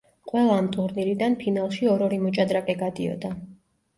[0.29, 3.31] ყველა ამ ტურნირიდან ფინალში ორ-ორი მოჭადრაკე გადიოდა.